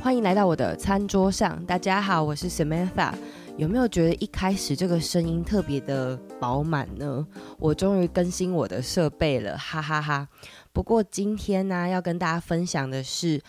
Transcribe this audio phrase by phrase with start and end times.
[0.00, 3.14] 欢迎来到我的餐桌上，大家好，我是 Samantha。
[3.56, 7.26] 有没有觉得一开始这个声音特别的饱满呢？
[7.58, 10.28] 我终于更新我的设备了，哈哈哈。
[10.72, 13.40] 不过今天呢，要跟大家分享的是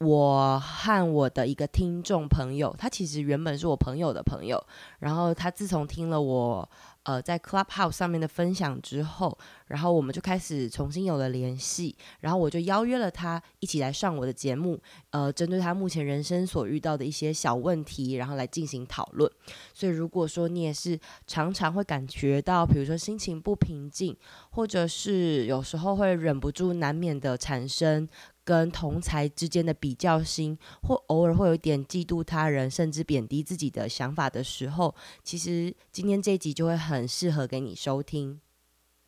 [0.00, 4.62] 我和我的一个听众朋友，他其实原本是我朋友的朋友，
[4.98, 6.68] 然后他自从听了我。
[7.04, 9.36] 呃，在 Clubhouse 上面的分享之后，
[9.68, 19.28] 然后我们就开始重新有了联系，然后我就邀约了他一起来上我的节目，呃，针对他目前人生所遇到的一些小问题，然后来进行讨论。
[19.72, 24.14] 所以，如果说你也是常常会感觉到，比如说心情不平静，
[24.50, 28.06] 或者是有时候会忍不住难免的产生。
[28.50, 38.40] 跟同才之间的比较心，或偶尔会有一点嫉妒他人，甚至贬低自己的想法的时候，其实今天这一集就会很适合给你收听。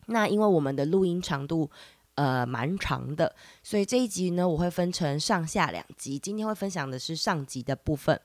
[0.07, 1.69] 那因为我们的录音长度
[2.15, 6.17] 呃蛮长的，所以这一集呢，我会分成上下两集。
[6.17, 8.21] 今天会分享的是上集的部分。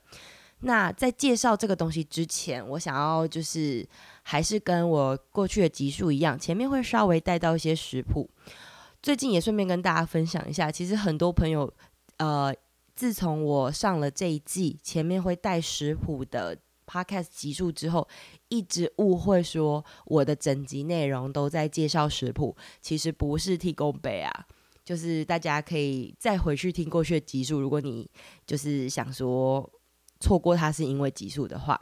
[0.60, 3.84] 那在介绍这个东西之前，我想要就是
[4.22, 8.30] 还是跟我过去的集数一样，前面会稍微带到一些食谱。
[9.02, 11.72] 最近也顺便跟大家分享一下，其实很多朋友，
[12.16, 12.54] 呃，
[12.94, 18.06] 自从我上了这一季前面会带食谱的 podcast 集数之后，
[18.48, 24.46] 一直误会说我的整集内容都在介绍食谱，其实不是提供背啊，
[24.84, 28.10] 就是大家可以再回去听过去的集数，如果你
[28.46, 29.70] 就是想说
[30.18, 31.80] 错过它是因为集数的话。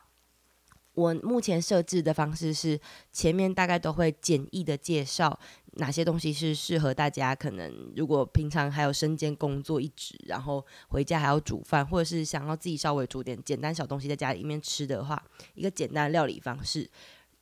[0.93, 2.81] 我目前设置的方式是，
[3.13, 5.39] 前面大概都会简易的介绍
[5.77, 15.23] 哪些东西是适合大家，可能如果平常还有身兼工作一职，然后回家还要煮饭，或者是想要自己稍微煮点简单小东西在家里面吃的话，
[15.55, 16.91] 一个简单的料理方式。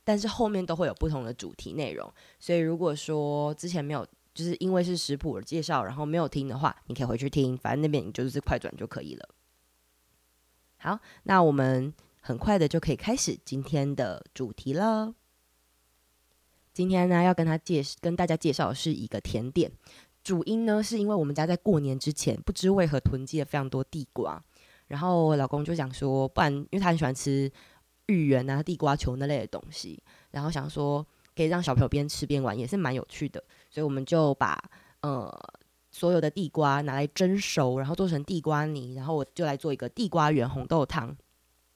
[0.03, 9.29] 但是后面都会有不同的主题内容，所以如果说之前没有，就是因为是食谱而介绍，然后没有听的话，你可以回去听，反正那边你就是快转就可以了。
[10.77, 11.93] 好，那我们。
[12.27, 15.13] 很快的就可以开始今天的主题了。
[16.75, 19.71] 今天呢，要跟他介跟大家介绍的是一个甜点。
[20.21, 24.43] 主因呢，是因为我们家在过年之前不知为何囤积了非常多地瓜，
[24.87, 27.49] 然后我老公就想说，不然因为他很喜欢吃
[28.07, 34.61] 芋圆啊、地瓜球那类的东西，然后想说可以让小朋友边吃边玩，也是蛮有趣的，所以我们就把
[34.99, 35.33] 呃
[35.91, 41.15] 所有的地瓜拿来蒸熟，然后做成地瓜泥，然后我就来做一个地瓜圆红豆汤。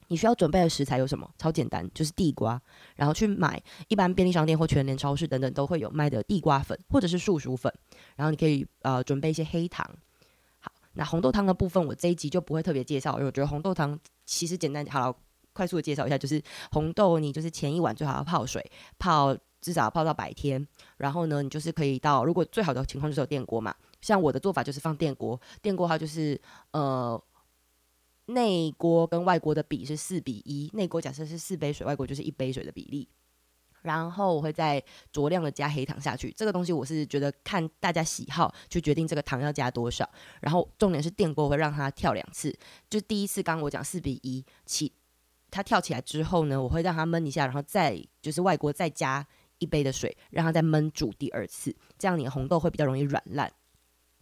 [0.09, 1.29] 你需要准备的食材有什么？
[1.37, 2.59] 超简单，就是地瓜，
[2.95, 7.71] 然后去买一般便利商店或全联超市等等都会有卖的地瓜粉或者是树薯粉，
[8.15, 9.87] 然后你可以呃准备一些黑糖。
[10.59, 15.15] 好，那红豆汤的部分我这一集就不会特别介绍，因为我觉得红豆汤其实简单，好了，
[15.53, 16.41] 快速的介绍一下，就是
[16.71, 18.65] 红豆你就是前一晚最好要泡水，
[18.97, 26.41] 泡至少要泡到白天，然后呢你就是可以到，如果最好的情况就是有电锅嘛，像我的做法就是放电锅，电锅的话就是
[26.71, 27.21] 呃。
[28.29, 33.07] 内锅跟外锅的比是四比一，内锅假设是四杯水，外锅就是一杯水的比例。
[33.81, 40.09] 然后我会再酌量的加黑糖下去，这个东西我是觉得看大家喜好去决定这个糖要加多少。
[40.41, 42.53] 然后重点是电锅会让它跳两次，
[42.89, 44.91] 就第一次刚刚我讲四比一起，
[45.49, 49.25] 它跳起来之后呢，我会让它焖一下，然后再就是外锅再加
[49.59, 53.49] 一杯的水，让它再焖煮第二次，这样你的红豆会比较容易软烂。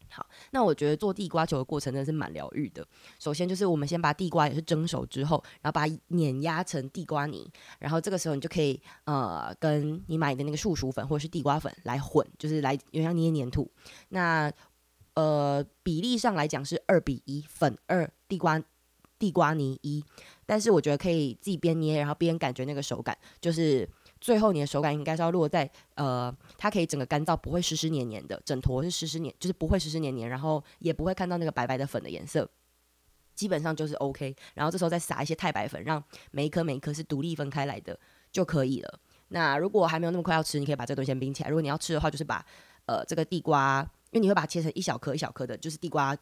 [0.09, 2.85] 好，那我觉得做地瓜球的过程真的是蛮疗愈的。
[3.19, 13.69] 首先就是我们先把地瓜也是蒸熟之后，然后把它碾压成地瓜泥，然后这个时候你就可以呃跟你买的那个树薯粉或者是地瓜粉来混，就是来有点像捏黏土。
[14.09, 14.51] 那
[15.15, 18.61] 呃比例上来讲是二比一，粉二地瓜
[19.19, 20.03] 地瓜泥一，
[20.45, 23.87] 但是我觉得可以自己边捏然后边感觉那个手感，就是。
[24.19, 32.49] 最后你的手感应该是要落在呃，它可以整个干燥，不会湿湿黏黏的，整坨是湿湿黏，就是不会湿湿黏黏，然后也不会看到那个白白的粉的颜色，
[33.35, 34.35] 基本上就是 OK。
[34.53, 37.97] 然后这时候再撒一些太白粉，让每一颗每一颗是独立分开来的
[38.31, 38.99] 就可以了。
[39.29, 41.49] 那如果还没有那么快要吃，你可以把这个东西先冰起来。
[41.49, 42.45] 如果你要吃的话，就是把
[42.85, 43.81] 呃这个地瓜，
[44.11, 46.17] 因为你会把它切成一小颗一小颗的，就是地瓜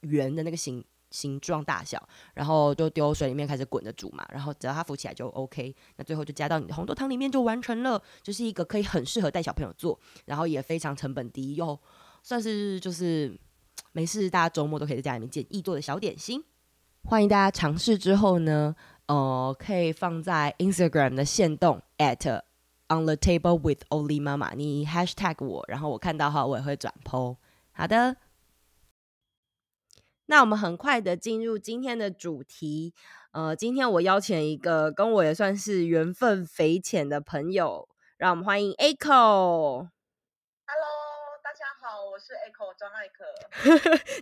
[0.00, 0.84] 圆的那个形。
[1.12, 2.02] 形状大小，
[2.34, 5.72] 然后就丢水里面开始滚着煮嘛，然后只要它浮起来就 OK。
[5.96, 11.78] 那最后就加到你的红豆汤里面就完成了，就是一个可以很适合带小朋友做，然后也非常成本低又
[12.22, 13.38] 算是就是
[13.92, 16.42] 没事大家周末都可以在家里面简易做的小点心。
[17.04, 18.74] 欢迎大家尝试之后呢，
[19.06, 22.42] 呃，可以放在 Instagram 的限动 at
[22.88, 27.36] on the table with Oli 妈妈，你 hashtag 我，然后我看到的话我也会转 po。
[27.72, 28.16] 好的。
[30.32, 32.94] 那我们很快的进入今天的主题。
[33.32, 37.86] 呃，今天我邀请一个跟我也算是缘分匪浅的朋友，
[38.16, 39.10] 让我们欢迎 Echo。
[39.10, 39.90] Hello，
[41.44, 43.26] 大家好，我是 Echo 张艾可。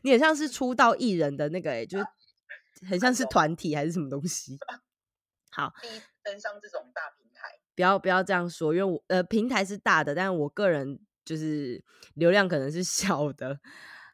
[0.03, 2.05] 你很像是出道艺人的那个、欸，哎，就是
[2.91, 4.59] 很像是团体还是什么东西？
[5.53, 11.81] 好，第一登上这种大平台，不要不要这样说，因为我呃平台是大的，但是我个人就是
[12.15, 13.61] 流量可能是小的。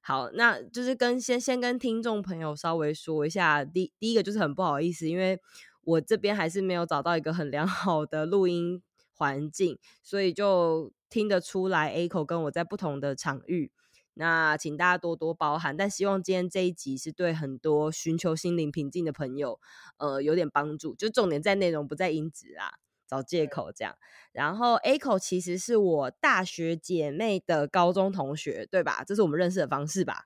[0.06, 5.41] 好，那就是跟先先跟听众朋友稍微说一下，第第一个就是很不好意思，因为
[5.82, 8.81] 我这边还是没有找到一个很良 好的录音
[9.11, 13.73] 环境，所以就听得出来 A 口跟我在不同的场域，
[14.14, 15.76] 那请大家多多包涵。
[15.76, 19.59] 但希望今天这一集是对很多寻求心灵平静的朋友，
[19.97, 20.94] 呃，有点帮助。
[20.94, 22.70] 就重点在内容，不在音质啊。
[23.06, 23.97] 找借口这样，
[24.32, 29.05] 然后 Aco 其实是我大学姐妹的高中同学，对吧？
[29.06, 30.25] 这是我们认识的方式吧？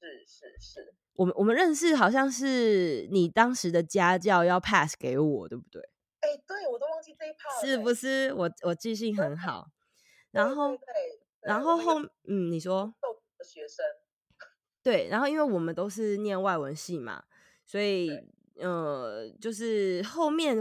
[0.00, 5.82] 是是是，我们我们认识好像是你当时的家教要 pass 给我，对不对？
[6.20, 8.32] 哎、欸，对，我都忘记这一 part 是不是？
[8.34, 9.68] 我我记性很好。
[10.30, 10.78] 然后，
[11.40, 12.94] 然后后嗯，你说
[13.44, 13.84] 学生
[14.82, 17.24] 对，然后因为我们都是念外文系嘛，
[17.66, 18.10] 所以
[18.56, 20.56] 呃，就是后面。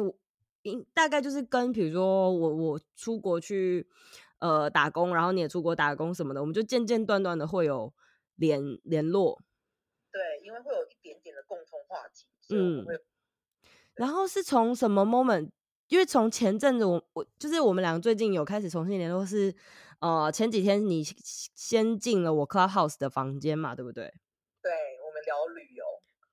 [0.94, 3.88] 大概就是跟比如说我我出国去
[4.40, 7.94] 呃打工，然后你也出国打工什么的，我们就间间断断的会有
[8.36, 9.42] 联联络。
[10.12, 12.28] 对，因为会有一点点的共同话题。
[12.54, 12.86] 嗯。
[13.96, 15.50] 然后是从什么 moment？
[15.88, 19.56] 因为从前阵子我我就是我们两个最近有开始重新联络是，是
[20.00, 24.06] 呃前几天你先进了我 Clubhouse 的房间嘛，对不对？
[24.62, 24.72] 对，
[25.06, 25.84] 我们聊旅游。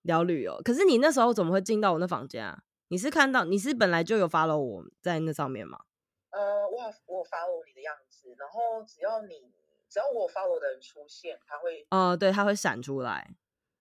[0.02, 2.62] 聊旅游，可是你那时候怎么会进到我那房间啊？
[2.90, 5.84] 你是看到你是本来就有 follow 我在那上面吗？
[6.30, 9.52] 呃，我我 follow 你的样子，然后只要你
[9.88, 13.34] 只要我 follow 的人出现，他会哦、呃，对，他会闪出来。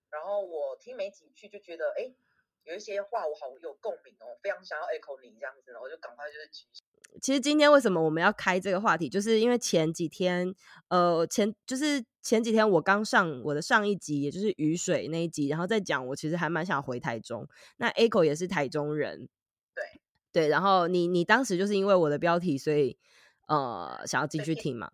[0.10, 2.14] 然后我听没几句就觉得，哎，
[2.64, 6.84] 有一些话我好有共鸣哦，非常想要 echo 你这样子，然后我就赶快就是举手。
[7.20, 10.54] 其实今天为什么我们要开这个话题，就是因为前几天，
[10.90, 17.48] 呃，前就是前几天我刚上我的上一集，也就是雨水那一集，然后再讲我其实还蛮想回台中。
[17.78, 19.28] 那 Aco 也是台中人，
[19.74, 19.84] 对
[20.32, 22.98] 对，然后你你当时就是因为我的标题，所以
[23.48, 24.92] 呃想要进去听嘛？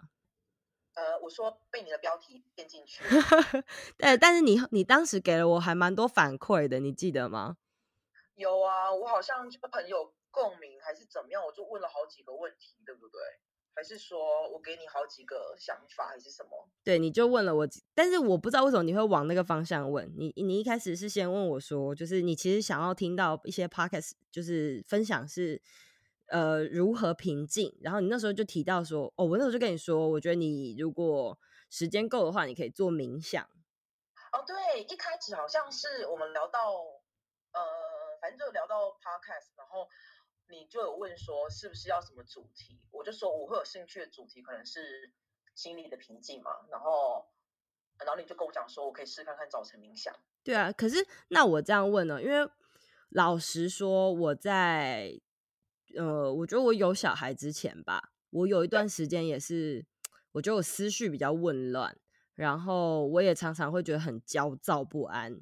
[0.93, 3.03] 呃，我说被你的标题骗进去。
[3.97, 7.57] 对，但是你你当时给了我还蛮多反馈的，你记得吗？
[8.35, 10.13] 有啊，我好像就很有。
[10.33, 11.45] 共鸣还是怎么样？
[11.45, 13.21] 我就问了好几个问题，对不对？
[13.75, 16.69] 还是说我给你好几个想法，还是什么？
[16.83, 20.11] 对，你就问了我，但是我不知道为什么你会往那个方向问。
[20.15, 25.59] 你你一开始是先问我说，就是你其实想要听到一些 podcast，就是分享是
[26.27, 27.75] 呃如何平静。
[27.81, 31.39] 然后你那时候就提到说，哦，我那时候就跟你说，我觉得你如果
[31.71, 33.43] 时间够的话，你可以做冥想。
[34.33, 36.73] 哦，对，一开始好像是我们聊到
[37.53, 37.59] 呃，
[38.21, 39.87] 反正就聊到 podcast，然后。
[40.49, 42.79] 你就有问说是不是要什么主题？
[42.91, 45.11] 我就说我会有兴趣的主题可能是
[45.55, 46.51] 心理的平静嘛。
[46.69, 47.25] 然后，
[47.99, 50.13] 然后你就跟我讲说，我可以试看看早晨冥想。
[50.43, 52.21] 对啊，可是那我这样问呢？
[52.21, 52.49] 因为
[53.09, 55.19] 老实说，我在
[55.95, 59.85] 呃，我觉得我有小孩之前吧，我有一段时间也是，
[60.33, 61.97] 我觉得我思绪比较紊乱，
[62.35, 65.39] 然后我也常常会觉得很焦躁不安。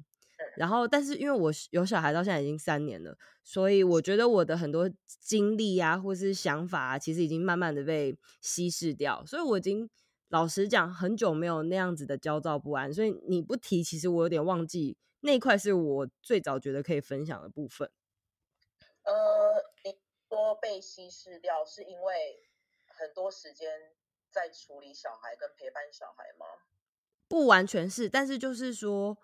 [0.56, 9.24] 然后，但是因为我有小孩到现在已经三年了，所以我觉得我的很多经历啊，或是想法啊，其实已经慢慢的被稀释掉。
[9.24, 9.88] 所以我已经
[10.28, 12.92] 老实讲，很久没有那样子的焦躁不安。
[12.92, 17.90] 所以你不提，其实我有点忘记那一块是我最早觉得可以分享的部分。
[19.04, 19.12] 呃，
[19.84, 19.98] 你
[20.28, 22.42] 说被稀释掉，是因为
[22.86, 23.68] 很多时间
[24.30, 26.44] 在处理小孩跟陪伴小孩吗？
[27.26, 29.16] 不完全是，但是就是说。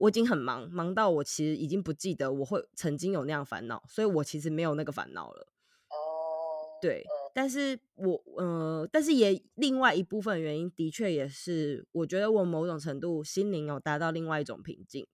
[0.00, 5.48] 我已经很忙，忙到我其实已经不记得我会曾经有那样烦恼，所以我其实没有那个烦恼了。
[5.88, 15.06] 哦，对，但是我呃，但是也另外一部分原因，的确也是我觉得我某种程度心灵有达到另外一种平静。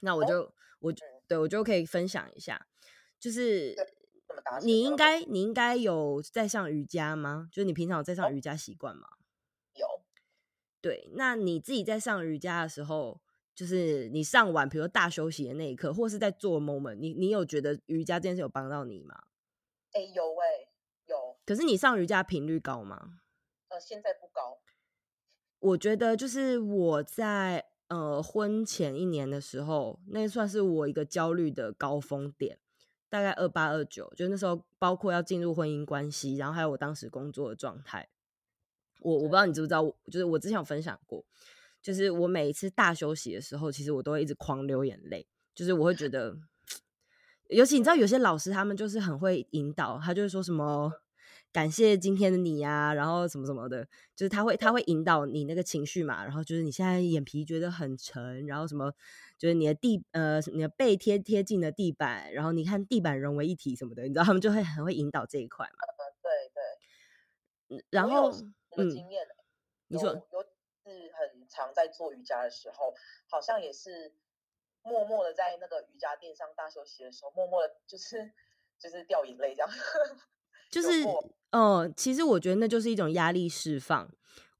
[0.00, 2.66] 那我就、哦、我就对我就可以分享一下，
[3.18, 3.74] 就是
[4.62, 7.48] 你应该你应该有在上瑜伽吗？
[7.50, 9.08] 就是你平常有在上瑜伽习惯吗？
[9.74, 9.86] 有。
[10.80, 13.20] 对，那你自己在上瑜伽的时候。
[13.56, 19.18] 就是你上完，比如说大休息的那一刻，或是在做 moment，你你有觉得瑜伽这件事有帮到你吗？
[19.92, 20.68] 哎、欸，有哎、欸，
[21.06, 21.38] 有。
[21.46, 23.20] 可是你上瑜伽频率高吗？
[23.68, 24.58] 呃，现在不高。
[25.58, 32.58] 我觉得就是我在呃婚前一年的时候，那算是我一个焦虑的高峰点，
[33.08, 38.10] 大概二八二九，就那时候包括要进入婚姻关系，然后还有我当时工作的状态。
[39.00, 41.24] 我我不知道你知不知道，就是我之前有分享过。
[41.86, 45.24] 就是我每一次大休息的时候，其实我都会一直狂流眼泪，
[45.54, 46.36] 就是我会觉得，
[47.48, 50.92] 尤其你知道有些老师他们就是很会引导，他就会说什么。
[51.52, 58.92] 感谢今天的你呀、啊，然后什么什么的，就是他会他会引导你那个情绪嘛，然后就是你现在眼皮觉得很沉，然后什么
[59.38, 65.78] 就是你的地呃你的背贴贴近了地板，然后你看地板融为一体什么的，你知道他们就会很会引导这一块嘛。
[65.96, 66.02] 嗯，
[67.68, 67.84] 对对。
[67.90, 68.30] 然后
[68.76, 68.90] 嗯，
[69.88, 70.44] 你说有
[70.86, 72.94] 是很常在做瑜伽的时候，
[73.28, 74.14] 好像也是
[74.82, 78.32] 默默的在那个瑜伽垫上大休息的时候，默默的就是
[78.78, 79.68] 就是掉眼泪这样。
[80.70, 81.02] 就是，
[81.50, 84.08] 嗯、呃，其实我觉得那就是一种压力释放。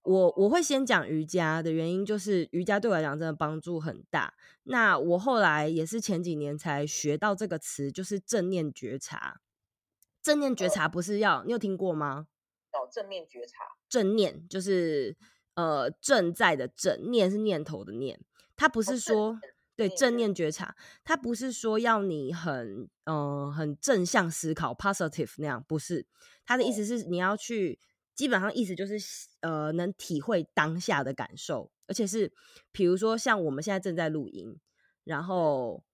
[0.03, 4.35] 我我会先讲瑜伽的原因，就是瑜伽对我来讲真的帮助很大。
[4.65, 9.41] 那我后来也是前几年才学到这个词，就是正念觉察。
[10.23, 12.29] 正念觉察不是要，你有听过吗？
[12.73, 15.17] 哦，正念觉察，正念就是
[15.57, 18.21] 呃正在的正，念是念头的念，
[18.57, 19.31] 它不是说。
[19.31, 19.41] 哦
[19.77, 26.07] 对，正念觉察，它不是说要你很嗯、呃、很正向思考 positive 那样，不是。
[26.47, 27.79] 它的意思是你要去，
[28.15, 28.97] 基本上意思就是
[29.41, 32.33] 呃能体会当下的感受，而且是
[32.73, 34.59] 比如说像我们现在正在录音，
[35.05, 35.85] 然后。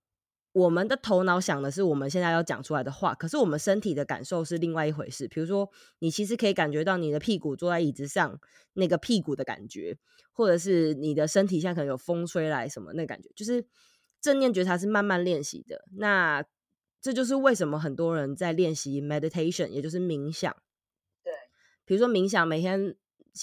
[0.52, 5.26] 我们的头脑想的是我们现在要讲出来的话，可是我们身体的感受是另外一回事。
[5.28, 8.38] 比如说，你其实可以感觉到你的屁股坐在椅子上
[8.74, 9.96] 那个屁股的感觉，
[10.30, 13.64] 或者是你的身体现在可能有风吹来什么那感觉，就是
[14.20, 15.86] 正念觉察是慢慢练习的。
[15.96, 16.44] 那
[17.00, 20.54] 这就是为什么很多人在练习 meditation，也就是冥想。
[21.24, 21.32] 对，
[21.86, 22.94] 比如说冥想，每天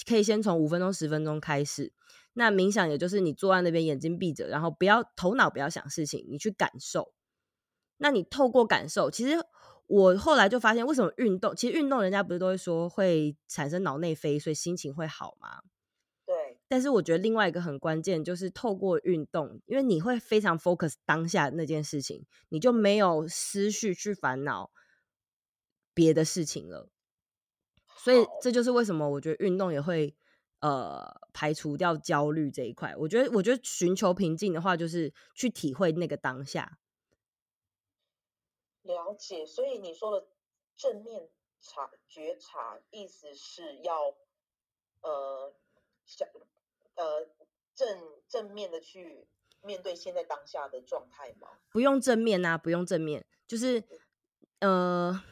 [0.06, 1.92] 可以先从五分钟、十分钟开始。
[2.32, 7.12] 那冥想也就是你坐在那边，眼睛闭着，然后不要头脑不要想事情，你去感受。
[7.96, 9.36] 那你透过感受，其实
[9.86, 11.54] 我后来就发现，为什么运动？
[11.56, 15.62] 其实运动人家不是都会说会产生脑内啡，所以心情会好吗？
[16.24, 16.58] 对。
[16.68, 24.70] 但是我觉得另外一个很关键就是透过运动，因为你会非常 focus 当下那件事情，你就没有思绪去烦恼
[25.92, 26.88] 别的事情了。
[27.98, 30.14] 所以这就是为什么我觉得运动也会。
[30.60, 36.78] 呃，排除掉焦虑这一块，我觉得，我觉得寻求平静的话，就是去体会那个当下。
[38.82, 40.28] 了解，所以你说的
[40.76, 41.28] 正面
[41.60, 44.14] 察觉察，意思是要
[45.00, 45.54] 呃
[46.04, 46.28] 想
[46.94, 47.26] 呃
[47.74, 47.98] 正
[48.28, 49.26] 正面的去
[49.62, 51.48] 面对现在当下的状态吗？
[51.70, 53.82] 不用正面啊，不用正面，就是
[54.60, 55.22] 呃。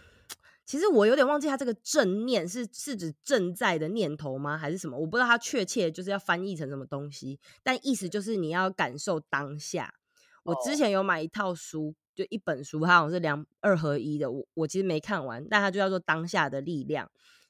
[0.68, 4.58] 其实我有点忘记，他这个正念是是指正在的念头吗？
[4.58, 4.98] 还是什么？
[4.98, 9.94] 我不知道它确切就是要翻译成什么东西，但意思就是你要感受当下。
[10.42, 14.30] 我之前有买一套书，就一本书，它好像是两二合一的。
[14.30, 17.06] 我我其实没看完，但它就叫做《当下的力量》。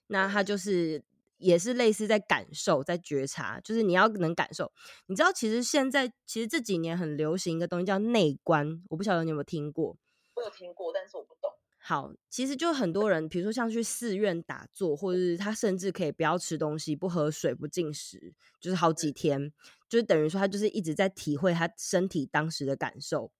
[0.07, 1.03] 那它就是
[1.39, 4.71] 也是类似在感受，在觉察，就是你要能感受。
[5.07, 9.97] 你知道，其实现在其实这几年很流行一个东西叫内观，我不晓得你有没有听过？
[10.35, 11.51] 我有听过，但是我不懂。
[11.89, 19.51] 好，其实就很多人，比如说像去寺院打坐，或者是他甚至可以不要吃东西、不喝水、不进食，就是好几天，
[19.89, 23.33] 就是等于说他就是一直在体会他身体当时的感受。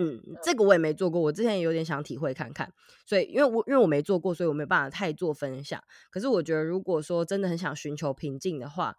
[0.00, 2.72] 嗯，这个我也没做过，我之前也有点想体会看看，
[3.06, 5.80] 所以因为我因为我没做过，所以我没办法太做分享。
[6.10, 8.96] 可是我觉得，如果说真的很想寻求平静的话，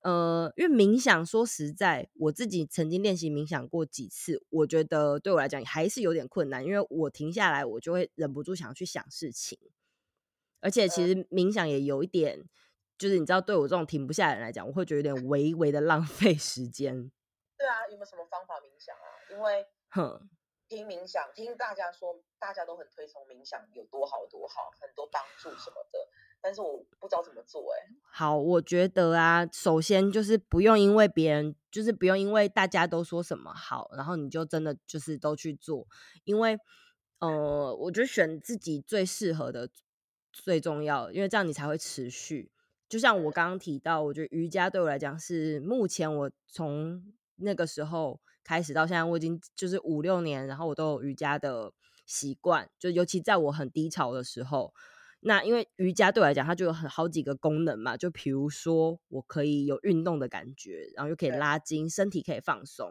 [0.00, 9.58] 呃，因为冥想，说实在，我自己曾经练习冥想过几次，我觉得对我来讲还是有点困难，因为我停下来，我就会忍不住想要去想事情，
[10.60, 12.42] 而且其实冥想也有一点，
[12.96, 17.10] 就是你知道，对我这种停不下来人来讲，我会觉得有点微微的浪费时间。
[17.58, 19.04] 对啊，有没有什么方法冥想啊？
[19.30, 20.30] 因为，哼，
[20.66, 26.08] 听冥想，听大家说，大家都很推崇冥想，有多好多好，很多帮助什么的。
[26.42, 27.94] 但是我不知道怎么做哎、欸。
[28.10, 35.86] 好，我觉得啊，首先就是不用因为别人，就是不用因为大家都说什么好，然后你就真的就是都去做。
[36.24, 36.58] 因为，
[37.18, 39.68] 呃，我觉得选自己最适合的
[40.32, 42.50] 最重要，因为这样你才会持续。
[42.88, 47.04] 就像我刚刚提到，我觉得瑜伽对我来讲是目前我从
[47.36, 51.72] 那个时候开始到现在，我已经就是五六年，然后我都有瑜伽的
[52.06, 54.72] 习惯，就尤其在我很低潮的时候。
[55.22, 62.90] 那因为瑜伽对我来讲，它就有很好几个功能嘛，就比如说我可以有运动的感觉，然后又可以拉筋，身体可以放松。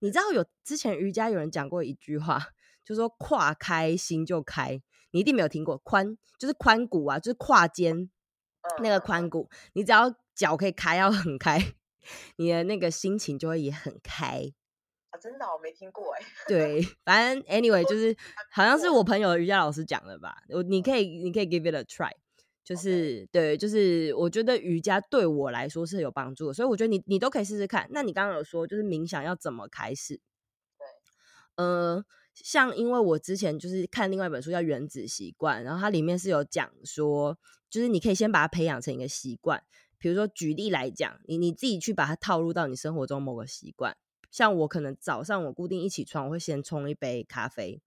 [0.00, 2.40] 你知道有之前瑜伽有人讲过一句话，
[2.84, 8.10] 就说胯开心就开，你一定没有听过，髋就是髋骨啊，就是胯肩
[8.80, 11.74] 那个髋骨，你只要脚可以开要很开，
[12.36, 14.52] 你的那个心情就会也很开。
[15.12, 16.24] 啊，真的我没听过哎。
[16.48, 18.16] 对，反正 anyway 就是
[18.50, 20.42] 好像是我朋友瑜伽老师讲的吧。
[20.48, 22.10] 我你可以你可以 give it a try，
[22.64, 27.86] 就是.对，就是我觉得瑜伽对我来说是有帮助的，所以我觉得你你都可以试试看。
[27.90, 30.16] 那你刚刚有说就是冥想要怎么开始？
[30.78, 30.86] 对，
[31.56, 32.02] 呃，
[32.34, 37.36] 像因为我之前就是看另外一本书叫《原子习惯》，然后它里面是有讲说，
[37.68, 39.62] 就是你可以先把它培养成一个习惯。
[39.98, 43.96] 比如说举例来讲，你你自己去把它套入到你生活中某个习惯。
[44.32, 47.80] 像我可能早上我固定一起床，我会先冲一杯咖啡。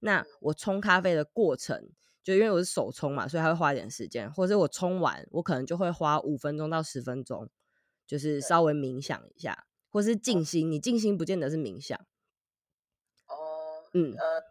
[0.00, 1.90] 那我冲咖啡的过程。
[2.22, 7.48] 就因为我是手冲嘛，所以还会花一点时间，或者我冲完，我可能就会花五分钟到十分钟，
[8.06, 10.70] 就是稍微冥想一下，或是静心。
[10.70, 11.98] 你静心不见得是冥想。
[13.26, 14.42] 哦，嗯，呃，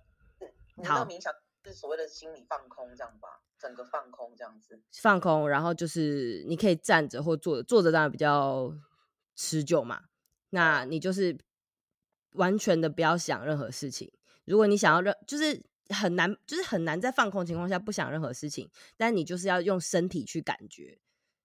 [0.77, 1.31] 你那个冥想
[1.63, 3.43] 是所谓的心理放空这样吧？
[3.59, 4.81] 整个放空这样子。
[4.91, 8.73] 放空，然后就是你可以站着或坐着，坐着当然比较
[9.35, 10.05] 持久嘛。
[10.51, 11.37] 那你就是
[12.33, 14.11] 完全的不要想任何事情。
[14.45, 15.61] 如果你想要任，就是。
[15.91, 20.99] 很难，就是很难在放空情况下不想任何事情，但你就是要用身体去感觉，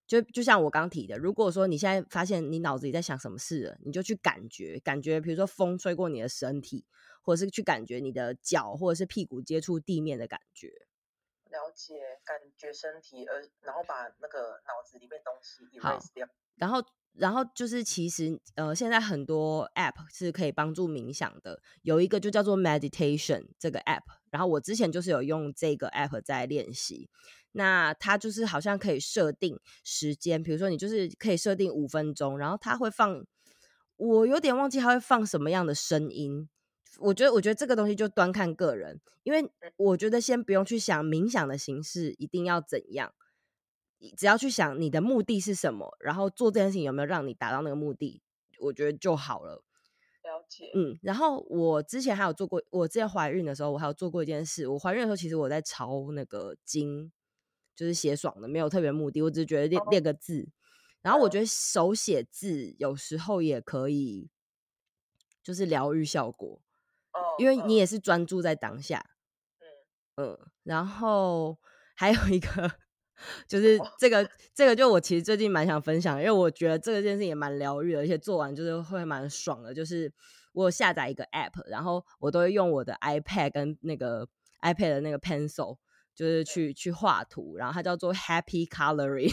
[0.07, 6.85] 就就像我刚提的，如果说你现在发现你脑子里在想什么事了，你就去感觉，感觉比如说风吹过你的身体，
[7.23, 10.69] 或者是去感觉你的脚或者是屁股接触地面的感觉，
[11.49, 16.85] 了解，感觉身体，而然后把那个脑子里面东西 erase 掉，然后。
[17.17, 24.03] 然后就是，其实呃，现在很多 app 是可以帮助冥想的，有一个就叫做 meditation 这个 app。
[24.31, 27.09] 然后我之前就是有用这个 app 在练习。
[27.53, 33.25] 那它就是好像可以设定时间，比如说你就是可以设定五分钟，然后它会放，
[33.97, 36.49] 我有点忘记它会放什么样的声音。
[36.99, 43.13] 我觉得，我觉得这个东西就端看个人，因为我觉得先不用去想冥想的形式一定要怎样。
[44.11, 48.23] 只要去想你的目的是什么，然后做这件事情有没有让你达到那个目的，
[48.61, 49.63] 我觉得就好了。
[50.23, 50.71] 了解。
[50.75, 54.67] 嗯，然后我之前还有做过，我之前怀孕的时候，我还有做过一件事。
[54.67, 57.13] 我怀孕的时候，其实我在抄那个经，
[57.77, 60.49] 就是写爽的，没有特别目的，我只是觉得练练个字。
[61.03, 64.31] 然后我觉得手写字有时候也可以，
[65.43, 66.63] 就是疗愈效果。
[67.13, 67.37] 哦。
[67.39, 69.11] 因为你也是专注在当下。
[70.17, 70.29] 嗯。
[70.29, 70.39] 嗯。
[70.63, 71.59] 然后
[71.95, 72.49] 还有一个。
[73.47, 79.73] 就是这个，这个就我其实最近蛮想分享，因为我觉得这个件事情也蛮疗愈的，而且做完就是会蛮爽的。
[79.73, 80.13] 就是
[80.53, 84.29] 我有下载一个 app，然后我都会用我的 iPad 跟那个
[84.63, 85.79] iPad 的那个 pencil，
[86.15, 89.31] 就是去去画图，然后它叫做 Happy Coloring，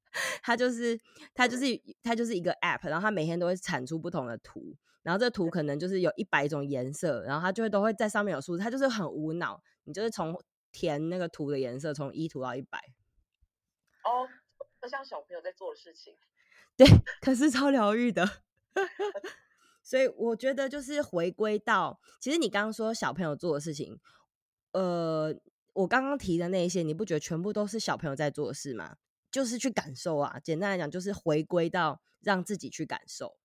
[0.42, 0.98] 它就是
[1.34, 1.64] 它就是
[2.02, 10.38] 它就是一个 app，然后它每天都会产出不同的图，然后这图可能就是有一百种颜色，然后它就会都会在上面有数字，它就是很无脑，你就是从
[10.70, 12.78] 填那个图的颜色，从一涂到一百。
[14.04, 14.28] 哦，
[14.80, 16.16] 很像小朋友在做的事情，
[16.76, 16.86] 对，
[17.20, 18.42] 可是超疗愈的，
[19.82, 24.00] 所以我觉得就是回归到，其实你刚刚说小朋友做的事情，
[24.72, 25.34] 呃，
[25.72, 28.96] 我刚刚提的那一些，你不觉得全部都是小朋友在做的事吗？
[29.30, 33.38] 就是去感受啊，简单来讲，就是回归到让自己去感受。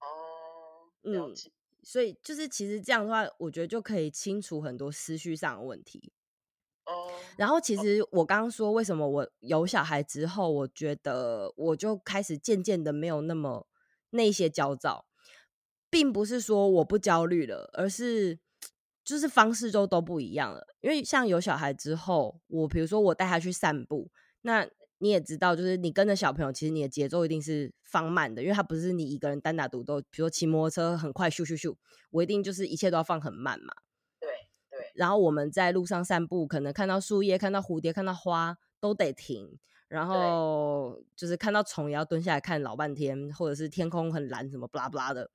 [0.00, 1.34] 哦，嗯，
[1.82, 6.12] 所以就是其实这样的话，我觉得就可以清除很多思绪上的问题。
[6.86, 13.66] 哦，然后其实我刚刚说，为什么我有小孩之后，我觉得我就开始渐渐的没有那么
[14.10, 15.06] 那些焦躁，
[15.88, 18.38] 并不是说我不焦虑了，而是
[19.02, 20.66] 就是方式就都不一样了。
[20.80, 24.10] 因为像有小孩之后，我比如说我带他去散步，
[24.42, 24.68] 那
[24.98, 30.00] 你也知道，就是你跟着小朋友，其实你的节奏一定是放慢的，因为他不是你一个人单打独斗。
[30.02, 31.74] 比如说骑摩托车很快咻咻咻，
[32.10, 33.74] 我一定就是一切都要放很慢嘛。
[34.94, 45.30] 然后我们在路上散步，可能看到树叶、看到蝴蝶、看到花都得停，然后就是看到虫也要蹲下来看老半天，或者是天空很蓝什么不拉不拉的。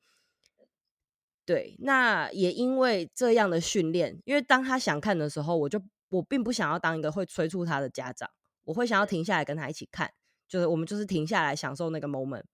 [1.46, 8.30] 对，那也因为这样的训练，因为当他想看的时候，我就我并不想要当一个会催促他的家长，
[8.64, 10.14] 我会想要停下来跟他一起看，
[10.48, 12.46] 就是我们就是停下来享受那个 moment。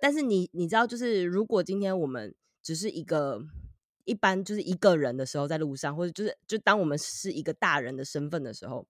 [0.00, 3.42] 但是你你知道，就是如果今天我们只是一个。
[4.06, 8.86] 一般就是一个人的时候，在路上，或者就是就当我们是一个大人的身份的时候，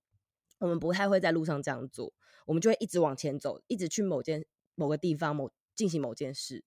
[0.58, 2.12] 我们不太会在路上这样做，
[2.46, 6.62] 我们就会一直往前走，一直去某件某个地方，某进行某件事。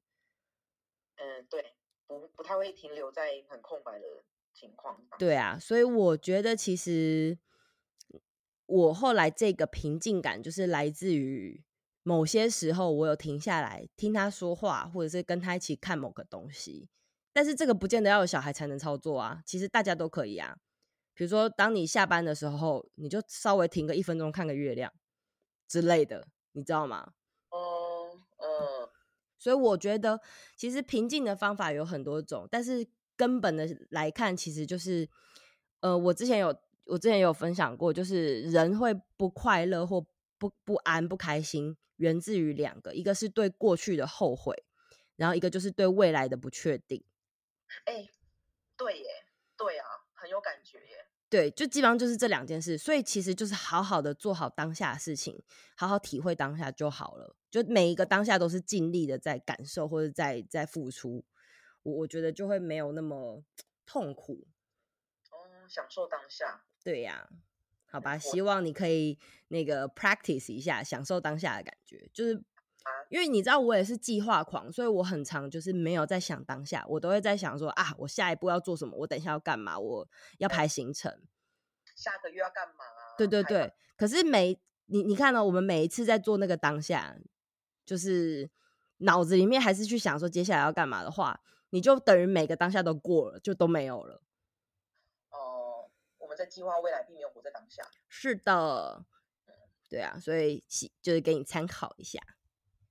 [1.16, 1.74] 嗯，对，
[2.08, 4.06] 不不太会停留在很空白的
[4.54, 5.00] 情况。
[5.20, 7.38] 对啊，所以我觉得其实
[8.66, 11.64] 我后来这个平静感，就是来自于
[12.02, 16.90] 某些时候我有停下来听他说话，或者是跟他一起看某个东西。
[17.32, 20.58] 但是这个不见得要有小孩才能操作啊，其实大家都可以啊。
[21.13, 24.92] 比如说，当你下班的时候，你就稍微停个一分钟看个月亮
[25.68, 27.13] 之类的，你知道吗？
[27.50, 28.89] 哦，呃，
[29.38, 30.22] 所以我觉得
[30.56, 32.88] 其实平静的方法有很多种，但是
[33.18, 35.10] 根本的来看，其实就是，
[35.82, 40.00] 呃，我之前有我之前有分享过，就是人会不快乐或
[40.38, 44.56] 不不安、不开心，源自于两个，一个是对过去的后悔，
[45.18, 47.04] 然后一个就是对未来的不确定。
[47.86, 48.12] 哎、欸，
[48.78, 49.26] 对耶，
[49.58, 51.06] 对啊，很有感觉耶。
[51.30, 55.42] 对，就基本上就是这两件事，所以其实就是好好的做好当下的事情，
[55.76, 57.36] 好好体会当下就好了。
[57.52, 61.24] 就每一个当下都是尽力的在感受或者在在付出，
[61.84, 63.44] 我我觉得就会没有那么
[63.86, 64.48] 痛苦。
[65.30, 66.64] 哦，享受当下。
[66.84, 67.30] 对呀。
[67.92, 72.08] 好吧，希望你可以那个 practice 一下，享受当下的感觉。
[72.14, 72.40] 就是
[73.10, 81.21] 因为你知道我也是计划狂，所以我很常就是没有在想当下，我都会在想说啊，我下一步要做什么，我等一下要干嘛，我要排行程，
[81.95, 82.84] 下个月要干嘛？
[83.17, 83.73] 对对对。
[83.97, 87.17] 可是每你你看呢，我们每一次在做那个当下，
[87.86, 88.49] 就是
[88.97, 94.21] 脑子里面还是去想说接下来要干嘛的话，你就等于每个当下都过了，就都没有了。
[95.32, 97.84] 哦，我们在计划未来，并没有活在当下。
[98.08, 99.04] 是的，
[99.89, 100.63] 对啊，所以
[101.02, 102.19] 就是给你参考一下。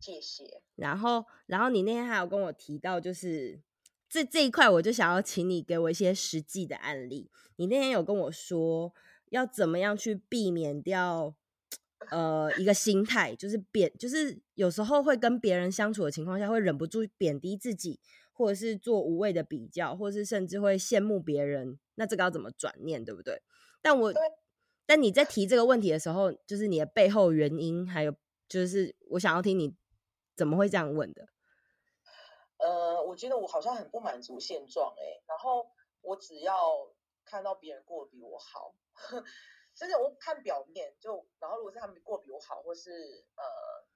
[0.00, 0.62] 谢谢。
[0.76, 3.61] 然后，然后你那天还有跟我提到，就是
[4.08, 7.30] 这这一块，我就想要请你给我一些实际的案例。
[7.56, 8.94] 你那天有跟我说，
[9.30, 11.34] 要怎么样去避免掉
[12.11, 18.00] 呃一个心态，就是贬，就是有时候会跟别人相处的情况下，会忍不住贬低自己。
[18.38, 23.42] 或者是做无谓的比较，或者是甚至会羡慕别人，那这个要怎么转念，对不对？
[23.82, 24.14] 但我，
[24.87, 28.14] 但你在提这个问题的时候，就是你的背后原因，还有
[28.48, 29.74] 就是我想要听你
[30.38, 31.29] 怎么会这样问的。
[32.57, 35.70] 呃，我觉得我好像很不满足现状，哎，然后
[36.01, 36.90] 我只要
[37.27, 38.74] 看到别人过得比我好，
[39.74, 42.90] 真 的我看表面就，然后如果是他们过比我好，或是
[43.37, 43.44] 呃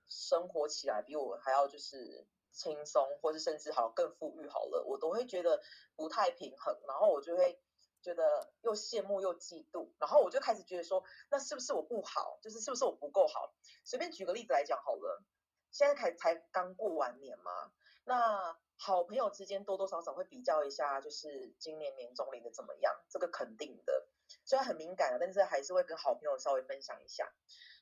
[0.09, 2.27] 生活起来比我还要就是。
[2.55, 5.59] 轻松，或是甚至好更富裕好了，我都会觉得
[5.97, 7.59] 不太平衡，然后我就会
[8.03, 12.39] 觉得又羡慕又嫉妒，然后我就开始觉得说，那是不是我不好？
[12.43, 13.55] 就是是不是我不够好？
[13.85, 15.25] 随便举个例子来讲好了，
[15.73, 17.73] 现在才才刚过完年嘛，
[18.05, 22.95] 那好朋友之间多多少少会比较一下，就是今年年终领的怎么样？
[23.09, 24.07] 这个肯定的，
[24.45, 27.33] 虽然很敏感，但是还是会跟好朋友稍微分享一下。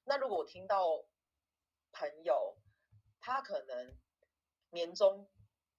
[0.04, 1.04] 那如果我听到
[1.92, 2.56] 朋友
[3.20, 3.98] 他可能。
[4.72, 5.28] 年终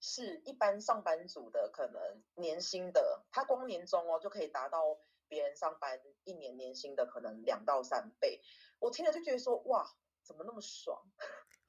[0.01, 8.41] 是一般上班族的可能年薪的，他光年终哦就可以达到别人上班一年年薪的可能两到三倍。
[8.79, 9.89] 我听了就觉得说哇，
[10.23, 11.01] 怎么那么爽？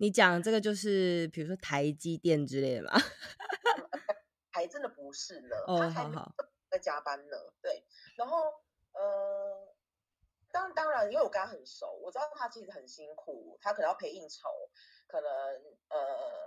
[0.03, 2.91] 你讲这个就是比如说台积电之类的吗？
[4.51, 6.11] 还真的不是呢，哦、他还
[6.69, 7.37] 在 加班呢。
[7.63, 7.87] 对，
[8.17, 8.53] 然后
[8.95, 9.73] 呃，
[10.51, 14.49] 当当然，因为我跟他很熟，我知道他其实很辛苦，他可能要陪应酬，
[15.07, 15.31] 可能
[15.89, 16.43] 呃。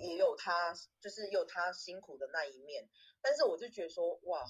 [0.00, 2.86] 也有他，就是也有他辛苦的那一面，
[3.22, 4.44] 但是我就觉得说，哇，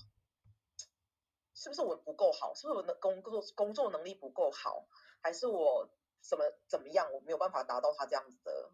[1.54, 2.52] 是不是我不够好？
[2.54, 4.88] 是不是我的工作工作能力不够好？
[5.22, 5.88] 还是我
[6.20, 7.06] 怎么怎么样？
[7.12, 8.70] 我没有办法达到他这样子的？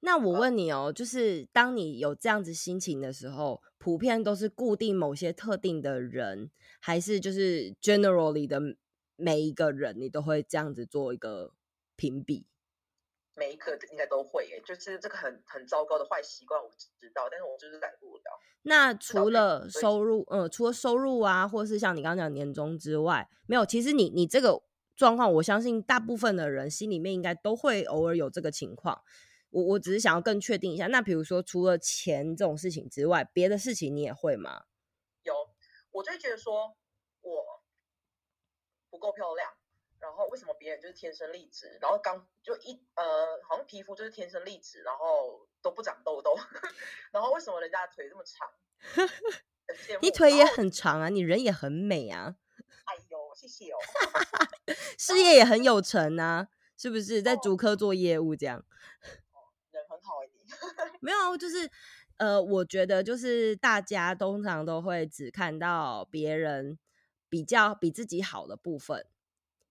[0.00, 8.60] 那我问你哦，就是当你有这样子心情的时候，普遍都是固定某些特定的人，还是就是 generally 的
[9.16, 11.54] 每一个人，你都会这样子做一个
[11.96, 12.46] 评比？
[13.34, 18.22] 每一个应该都会耶，就是这个很很糟糕的坏习惯，我知道，但是我就是改不了。
[18.62, 23.64] 那除了收入，嗯，除了收入啊，或是像你刚刚讲年终之外，没有。
[23.64, 24.62] 其实你你这个
[24.96, 29.02] 状况，我相信大部分的人心里面应该都会偶尔有这个情况。
[29.50, 30.86] 我我只是想要更确定一下。
[30.88, 34.64] 那比如说，除了钱这种事情之外，别的事情你也会吗？
[35.22, 35.34] 有，
[35.92, 36.76] 我就会觉得说
[37.22, 37.62] 我
[38.90, 39.52] 不够漂亮。
[39.98, 43.04] 然后为什么别人就是天生丽质，然后刚就一呃，
[43.48, 46.36] 好像皮肤就是天生丽质，然后都不长痘痘，
[47.10, 48.48] 然后为什么人家腿这么长？
[50.02, 52.36] 你腿也很长啊，你人也很美啊。
[53.36, 53.76] 谢谢哦。
[54.96, 57.20] 事业也很有成啊，是不是？
[57.20, 58.58] 在竹科做业务这样。
[58.58, 60.40] 哦，人很好哎，你。
[61.00, 61.70] 没有，就是
[62.16, 66.78] 呃，我觉得就是大家通常都会只看到别人
[67.28, 69.06] 比较比自己好的部分。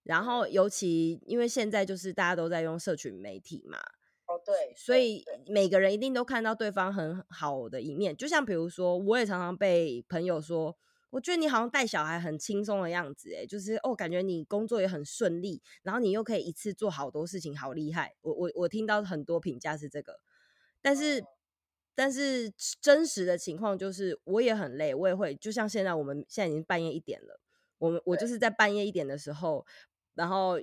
[0.03, 3.79] 然后，尤其因为现在就是大家都在用社群媒体嘛，
[4.27, 8.15] 哦对，所以每个人一定都看到对方很好的一面。
[8.15, 10.77] 就像比如说，我也常常被朋友说，
[11.15, 18.13] 我觉得你好像带小孩很轻松的样子，哎，就是哦，感觉你工作也很顺利，然后你又可以一次做好多事情，好厉害。
[18.19, 20.19] 我我我听到很多评价是这个，
[20.81, 21.27] 但是、哦、
[21.95, 22.51] 但是
[22.81, 27.39] 真实的情况就是，我也很累，我也会，就像现在我们现在已经半夜一点了，
[27.77, 29.65] 我们我就是在半夜一点的时候。
[30.15, 30.55] 然后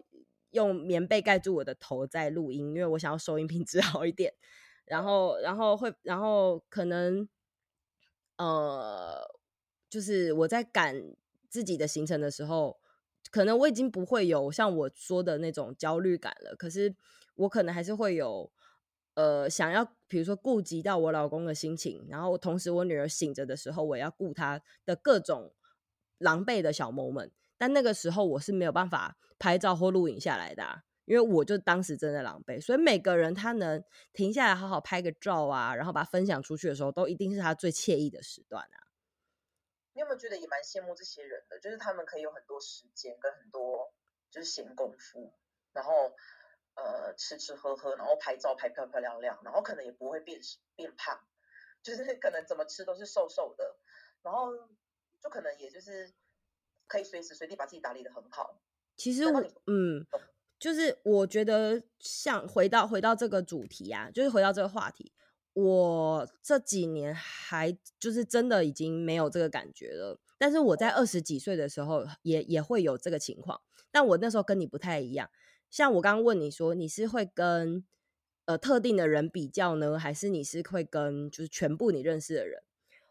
[0.52, 4.32] 用棉被盖住我的头在录音，因为我想要收音品质 好一点。
[4.86, 7.28] 然后，然后会，然后可能，
[8.38, 9.22] 呃，
[9.92, 11.14] 就是我在赶
[11.50, 12.80] 自己的行程的时候，
[13.30, 16.96] 可能我已经不会有像我说的那种焦虑感了，可是
[17.34, 18.50] 我可能还是会有，
[19.12, 25.52] 呃，想要比如说顾及到我老公的心情，然后同时我女儿醒着的时候，我要顾她的各种
[26.16, 27.32] 狼狈的小 moment。
[27.58, 32.58] 但那个时候我是没有办法拍照或录影下来的啊，因为我就当时真的狼狈。
[32.58, 38.88] 所以每个人他能停下来好好拍个照啊，然后把它分享出去的时候，都一定是他最惬意的时段啊。
[39.94, 41.58] 你有没有觉得也蛮羡慕这些人的？
[41.60, 43.92] 就是他们可以有很多时间跟很多
[44.30, 45.32] 就是闲工夫，
[45.72, 46.14] 然后
[46.74, 50.40] 呃吃吃喝喝，然后拍照拍漂漂亮亮，然后可能也不会变
[50.74, 51.20] 变胖，
[51.82, 53.76] 就是可能怎么吃都是瘦瘦的，
[54.22, 54.52] 然后
[55.20, 56.12] 就可能也就是。
[56.88, 58.60] 可以随时随地把自己打理的很好。
[58.96, 60.04] 其实我，嗯，
[60.58, 65.10] 就是我觉得，像回到回到这个主题啊，就是回到这个话题，
[65.54, 70.18] 我这几年还就是真的已经没有这个感觉了。
[70.38, 73.60] 但是我在二十几岁的时候也，也会有这个情况。
[73.90, 75.30] 但我那时候跟你不太一样。
[75.70, 77.84] 像我刚刚问你说，你是会跟
[78.46, 82.62] 呃特定的人比较呢，还是你是会跟就是全部你认识的人？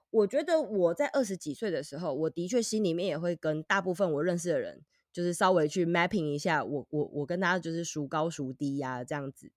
[0.10, 9.52] 我觉得我在二十几岁的时候，我的确心里面也会跟大部分我认识的人，就是稍微去 mapping 一下我，我我跟他就是孰高孰低呀、这样子。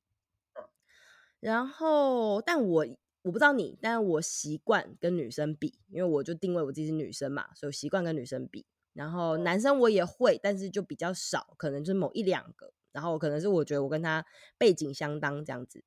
[1.44, 2.86] 然后，但我
[3.20, 8.64] 我不知道你，但我习惯跟女生比，因为我就定位我自己是女生嘛，所以习惯跟女生比。
[8.94, 12.72] 然后男生我也会，但是就比较少，可能就是某一两个。
[12.92, 14.24] 然后可能是我觉得我跟他
[14.56, 15.84] 背景相当这样子。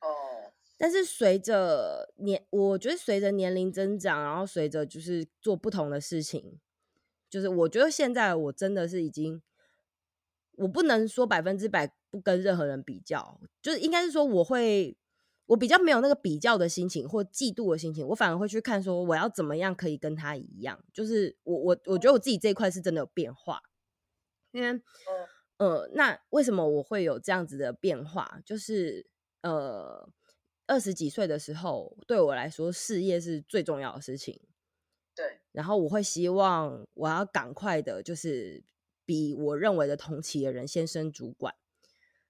[0.00, 6.60] 哦但是随着年，我觉得随着年龄增长，然后随着就是做不同的事情，
[7.30, 9.40] 就是我觉得现在我真的是已经，
[10.60, 14.96] 我不能说百分之百不跟任何人比较，就是应该是说我会，
[15.46, 23.62] 我比较没有那个比较的心情或嫉妒的心情，我反而会去看说我要怎么样可以跟他一样，就是我我我觉得我自己这一块是真的有变化，
[24.52, 24.80] 因为
[25.58, 28.40] 呃，那为什么我会有这样子的变化？
[28.44, 29.06] 就是
[29.42, 30.08] 呃。
[30.66, 34.40] 二十几岁的时候，对我来说，事业是最重要的事情。
[35.16, 38.62] 对，然后我会希望我要赶快的，就是
[39.10, 41.52] 比我认为的同期的人先升主管。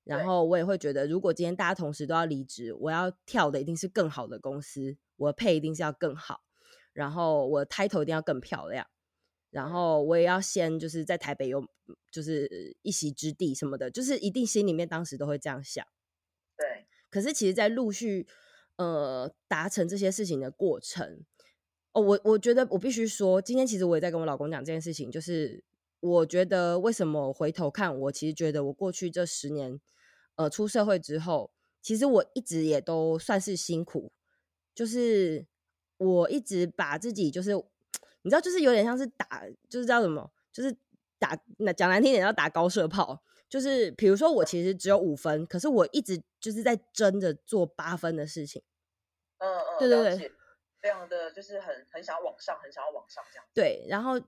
[0.03, 6.41] 然后我也会觉得，如果今天大家同时都要离职，我要跳的一定是更好的公司，我的配一定是要更好，
[6.95, 8.87] 然后我的 title 一定要更漂亮，
[9.51, 11.69] 然后我也要先就是在台北有
[12.11, 15.87] 就是一席之地什么的，就是一定心里面当时都会这样想。
[16.57, 16.87] 对。
[17.11, 18.27] 可是，其实，在陆续
[18.77, 21.25] 呃达成这些事情的过程，
[21.93, 25.63] 哦，我我觉得我必须说，今天其实我也在跟我老公讲这件事情，就是
[26.01, 29.81] 我觉得为什么回头看，我其实觉得我过去这十年，
[30.35, 34.13] 呃，出社会之后，其实我一直也都算是辛苦，
[34.75, 35.47] 就是
[35.99, 37.55] 我一直把自己，就是
[38.23, 40.75] 你知道，就是有点像是打，就是叫什么，就是
[41.19, 43.23] 打，那讲难听点叫打高射炮。
[43.49, 48.63] 就是比如说，我其实只有五分，可是我一直就是在争着做八分的事情。
[49.39, 50.33] 嗯嗯，对对对，
[50.81, 53.45] 非常的就是很很想要往上，很想要往上这样。
[53.53, 54.21] 对，然后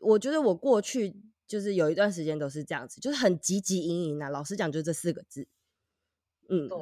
[0.00, 1.14] 我觉得我过去
[1.46, 4.28] 就是有一段时间都是这样子，就是很汲汲营营啊。
[4.28, 5.46] 老实讲，就这四个字。
[6.48, 6.78] 嗯，对。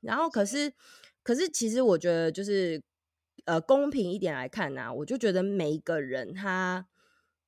[0.00, 0.72] 然后可是
[1.22, 2.82] 可是，其实我觉得就是
[3.44, 6.86] 呃，公平一点来看呢，啊，我就觉得每一个人他。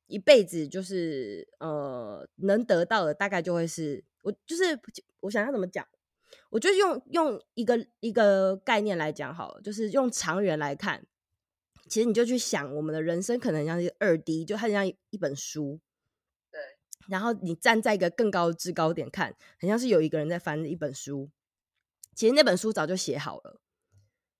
[0.09, 4.79] 一辈子就是呃，能得到的大概就会是我就是
[5.21, 5.89] 我想要怎么讲？
[6.51, 11.07] 我觉得用用一个一个概念来讲好了，就是用长远来看，
[11.92, 15.78] 其实你就去想，我们的人生可能像是二 D，就很像一本书。
[16.50, 16.59] 对。
[17.07, 21.28] 然后你站在一个更高的制高点看，很像是有一个人在翻一本书，
[22.14, 23.61] 其实那本书早就写好了。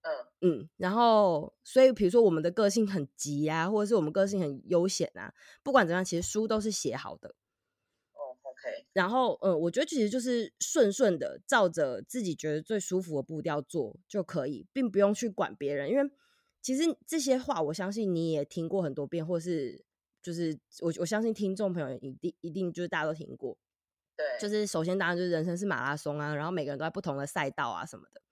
[0.01, 0.11] 嗯
[0.41, 7.29] 嗯，然后所以比如说我们的个性很急啊，或者是我们个性很悠闲啊，不管怎样，其实书都是写好的。
[8.15, 8.87] 哦，OK。
[8.95, 16.11] 然后嗯，我觉得其实就是顺顺的照着自己觉得最舒服的步调做就可以，并不用去管别人，因为
[16.63, 19.85] 其实这些话我相信你也听过很多遍，或是
[20.23, 23.59] 就是我我相信听众朋友一定一定就是大家都听过。
[24.17, 28.23] 对，就是首先当然就是人生是马拉松啊，然后每个人都在不同的赛道啊什么的。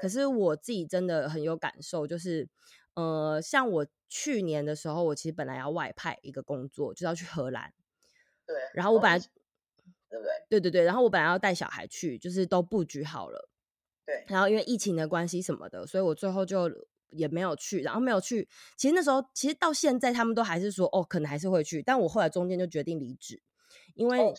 [0.00, 2.48] 可是我自己真的很有感受，就是，
[2.94, 7.72] 呃，像我去年的时候，我其实本来要外派一个工作，就是要去荷兰。
[8.44, 8.56] 对。
[8.74, 10.32] 然后我本来，对不对？
[10.48, 10.82] 对对对。
[10.82, 13.48] 然后我本来要带小孩去，就是都布局好了。
[14.04, 14.24] 对。
[14.26, 16.68] 然后因为疫情的关系什么的，所以我最后就
[17.12, 17.80] 也没有去。
[17.82, 21.82] 然后没有去，其实那时候，其实到现在他们都还是说，哦，可能还是会去。
[21.82, 23.40] 但我后来中间就决定离职，
[23.94, 24.34] 因为，哦、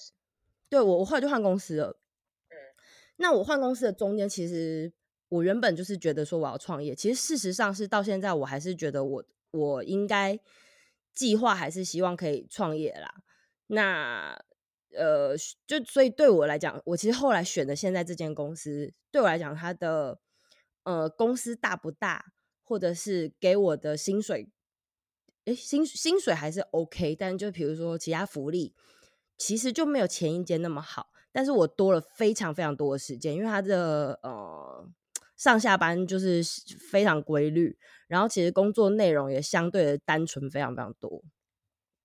[0.69, 1.97] 对我我后来就换公司了。
[2.49, 2.55] 嗯。
[3.15, 4.93] 那我换公司的中间，其实。
[5.29, 10.39] 我原本就是觉得说我要创业，其实事实上是到现在我还是觉得我我应该
[11.15, 13.15] 计划还是希望可以创业啦。
[13.65, 14.39] 那
[14.95, 20.19] 呃，就所以对我来讲，我其实后来选的现在这间公司，对我来讲，它的
[20.83, 22.31] 呃公司大不大，
[22.73, 24.49] 或者是给我的薪水，
[25.45, 28.73] 诶，薪薪水还是 OK，但就比如说其他福利，
[29.38, 31.12] 其实就没有前一间那么好。
[31.31, 34.89] 但是我多了非常非常多的时间，因为他的呃
[35.38, 36.41] 上下班就是
[36.89, 41.23] 非常规律，然后其实工作内容也相对的单纯非常非常多。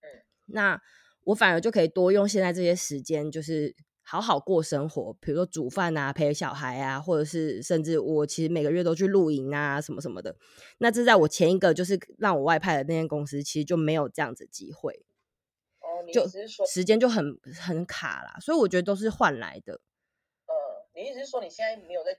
[0.03, 0.83] 嗯，那
[1.25, 3.75] 我反而就可以多用现在这些时间，就是
[4.11, 10.35] 好好过生活，比如说煮饭啊、陪小孩啊，或者是甚至我其实每个月都去露营啊什么什么的。
[10.79, 15.05] 那这在我前一个就是让我外派的那间公司，其实就没有这样子机会。
[16.11, 16.27] 就
[16.67, 19.75] 时间就很很卡啦，所以我觉得都是换来的。
[19.75, 20.55] 呃，
[20.95, 22.17] 你意思是说你现在没有在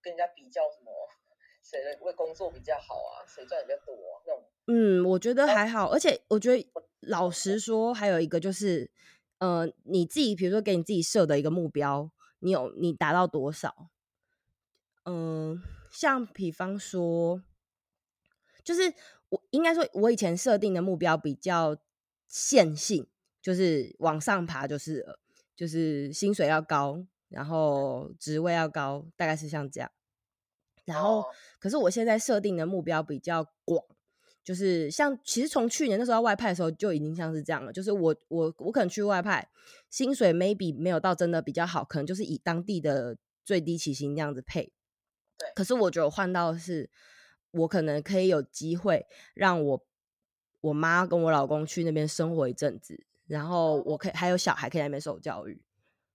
[0.00, 0.92] 跟人家比较什么
[1.62, 4.44] 谁的为工作比较好啊，谁赚的比较多啊，那种？
[4.66, 6.70] 嗯，我觉得还好，而且我觉得
[7.00, 8.90] 老实说，还有一个就是，
[9.38, 13.90] 呃，你自己比如说给你自己设的一个目标，你有你达到多少？
[15.04, 17.42] 嗯、呃，像比方说，
[18.62, 18.94] 就是
[19.28, 21.76] 我应该说，我以前设定的目标比较
[22.26, 23.06] 线性。
[23.44, 25.04] 就是往上爬，就是
[25.54, 29.90] 就是薪水要高，然后职位要高，大概是像这样。
[30.86, 31.26] 然后，哦、
[31.58, 33.84] 可是我现在设定的目标比较广，
[34.44, 37.72] 就是像其实从去年那时候外派的时候就已经像是这样了。
[37.72, 39.48] 就是我我我可能去外派，
[39.90, 44.72] 薪水 maybe 没有到真的比较好，可能就是以当地的最低起薪这样子配。
[45.38, 45.50] 对。
[45.56, 46.90] 可是我觉得我换到的是，
[47.52, 49.86] 我可能可以有机会让我
[50.60, 53.04] 我妈跟我老公去那边生活一阵子。
[53.26, 55.54] 然后我可以还有小孩可以在那边受教育，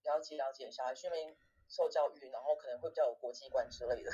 [0.04, 1.34] 了解了解，小孩去那边
[1.66, 4.12] 受教育，然后可能会比较有国际观之类的。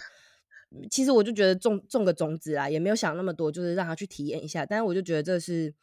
[0.90, 4.64] 其实我就觉得种种个种子啦，也没有想那么多，就是让他去体验一下。
[4.66, 5.74] 但是我就觉得这是，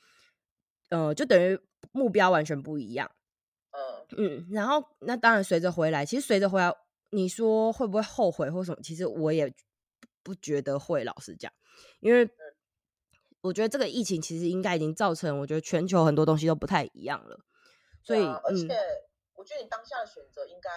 [0.90, 1.60] 呃，就等于
[1.92, 3.12] 目标完全不一样。
[3.72, 6.74] 嗯嗯，然后那当然随着回来，其实随着回来，
[7.12, 8.80] 你说会不会后悔或什么？
[8.82, 9.54] 其实我也
[10.22, 11.52] 不觉得会，老实讲，
[12.00, 12.30] 因为。
[13.44, 17.38] 我觉得这个疫情其实应该已经造成，我觉得全球很多东西都不太一样了。
[18.02, 18.72] 所以，啊、而且、嗯、
[19.34, 20.70] 我觉得你当下的选择应该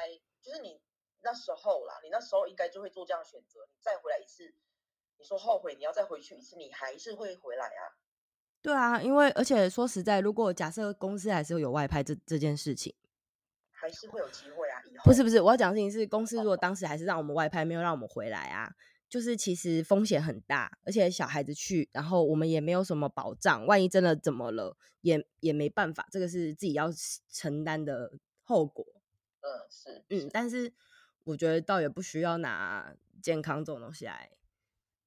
[0.42, 0.80] 就是你
[1.26, 3.66] 那时候啦，你那时候应该就会做这样的选择。
[3.74, 4.54] 你再回来一次，
[5.18, 7.98] 你说后悔，你要再回去一次，你还是会回来啊？
[8.62, 12.94] 对啊，因为而且说实在，如果假设公司还是有外派这这件事情，
[13.72, 14.80] 还是会有机会啊。
[14.88, 18.70] 以后不是不是，我要讲的事情是，公司如果当时还是让我们外派，没有让我们回来啊。
[19.08, 26.88] 就是其实风险很大，而且小孩子去，然后我们也没有什么保障，万一真的怎么了，也也没办法，这个是自己要
[27.32, 28.12] 承担的
[28.42, 28.84] 后果。
[29.42, 30.72] 嗯，是，嗯，但是
[31.26, 34.30] 我觉得倒也不需要拿健康这种东西来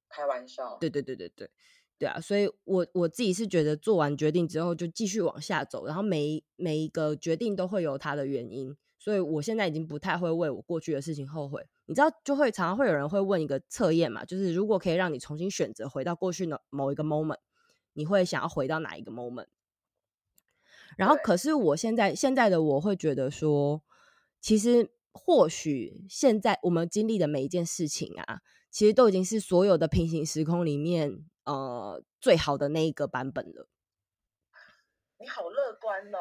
[0.08, 0.76] 开玩笑。
[0.78, 1.50] 对对对对对，
[1.98, 8.76] 对啊，所以我我自己是觉得做完决定之后就继续往下走，然后每每一个决定都会有它的原因。
[8.98, 11.66] 所以我现在已经不太会为我过去的事情后悔。
[11.86, 17.38] 你知道，就会常常会有人会问一个测验嘛，就是如果可以让你重新选择回到过去的某一个 moment，
[17.94, 19.46] 你会想要回到哪一个 moment？
[20.98, 23.82] 然后，可是我现在现在的我会觉得说，
[24.38, 33.68] 其实或许现在我们经历的每一件事情啊，其实都已经是所有的平行时空里面呃最好的那一个版本了。
[35.18, 36.18] 你好乐观哦，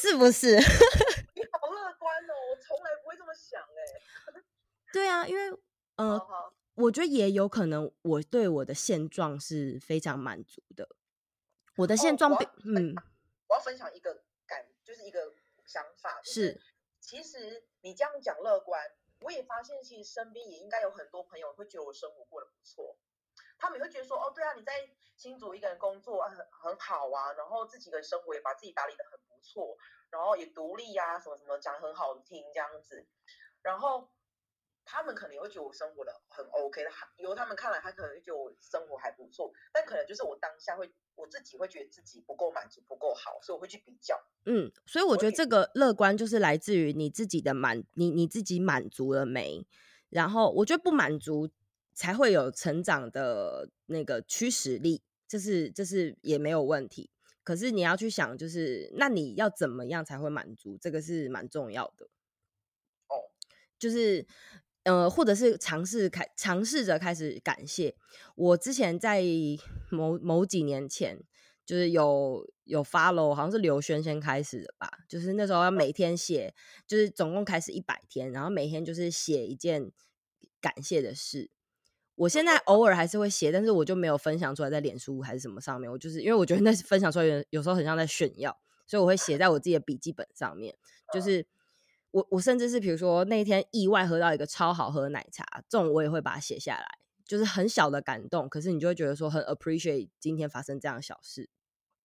[0.00, 0.54] 是不是？
[1.34, 2.32] 你好乐观哦！
[2.50, 4.42] 我从来不会这么想哎。
[4.92, 5.58] 对啊，因为
[5.96, 10.88] 呃，好好我觉得也有可能，我对我的现状是非常满足的。
[11.76, 12.94] 我的现状，哦、嗯，
[13.48, 15.34] 我要分享一个感，就是一个
[15.66, 16.60] 想法，就是，是
[17.06, 18.82] 其实你这样讲乐观，
[19.20, 22.98] 我也发现其实身边也应该有很多朋友会觉得我生活过得不错。
[23.58, 29.78] 他们也会觉得说，哦，对啊，你在新竹一个人工作很很好啊，然后自己的生活也把自己打理得很不错。
[30.10, 33.06] 然后也独立呀、啊，什么什么讲很好听这样子，
[33.62, 34.10] 然后
[34.86, 44.16] 他们可能也会觉得我生活的很 OK 的，由他们看来，他可能会觉得我生活还不错，但可能就是我当下会我自己会觉得自己不够满足，不够好，所以我会去比较。
[44.44, 49.66] 嗯，所以我觉得这个乐观就是来自于你自己的满，你你自己满足了没？
[50.08, 51.50] 然后我觉得不满足
[51.92, 57.10] 才会有成长的那个驱使力，这是这是也没有问题。
[57.42, 60.78] 可是你要去想，就是那你要怎么样才会满足？
[60.78, 62.06] 这个是蛮重要的
[63.08, 63.30] 哦。
[63.78, 64.26] 就是
[64.86, 67.96] 呃，或者是尝试开尝试着开始感谢。
[68.36, 69.20] 我之前在
[69.90, 71.18] 某某几年前，
[71.64, 74.88] 就是有有 follow，好像是刘轩先开始的吧。
[75.08, 76.54] 就是那时候要每天写，
[76.86, 79.90] 就是总共开始一百天，然后每天就是写一件
[80.60, 81.50] 感谢的事。
[82.14, 85.90] 我现在偶尔还是会写，但是我就没有分享出来在脸书还是什么上面。
[85.90, 88.56] 我就是因为我觉得那分享出来有有时候很像在炫耀，
[88.86, 90.76] 所以我会写在我自己的笔记本上面。
[91.12, 91.44] 就是
[92.16, 96.86] 我我甚至是比如说那一天意外喝到一个超好喝的奶茶，这种我也会把它写下来。
[97.26, 101.50] 就是很小的感动，可是你就会觉得说很 appreciate 今天发生这样的小事。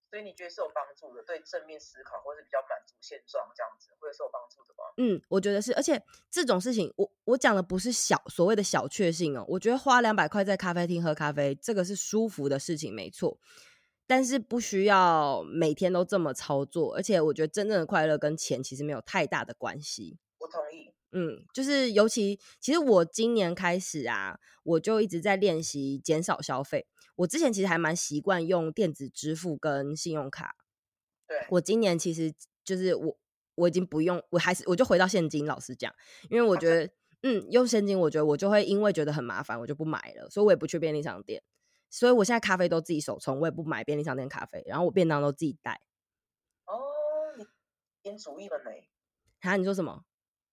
[0.09, 4.83] 所以你觉得是有帮助的，对正面思考或是比较满足现状这样子，会是有帮助的吗？
[4.97, 9.45] 嗯，我觉得是，而且这种事情，我我讲的不是小所谓的小确幸哦。
[9.47, 13.39] 我觉得花两百块在咖啡厅喝咖啡，这个是舒服的事情，没错。
[14.11, 20.17] 但是不需要每天都这么操作，而且我觉得真正的快乐跟钱其实没有太大的关系。
[20.39, 20.91] 我同意。
[21.13, 26.87] 嗯，就是尤其其实我今年开始啊，我就一直在练习减少消费。
[27.15, 30.57] 我之前其实还蛮习惯用电子支付跟信用卡。
[31.25, 32.33] 对，我今年其实
[32.65, 33.17] 就是我
[33.55, 35.45] 我已经不用，我还是我就回到现金。
[35.45, 35.89] 老实讲，
[36.29, 36.91] 因为我觉 得
[37.23, 41.41] 嗯，用现金，我觉得我就会因为觉得很麻烦，我就不买了，所以我也不去便利商店。
[41.91, 45.81] 所以我现在咖啡都自己手冲，我也不买便利商店咖啡，然后我便当都自己带。
[46.65, 46.79] 哦，
[47.37, 47.45] 你
[48.01, 48.89] 变主义了没？
[49.41, 50.05] 啊，你说什么？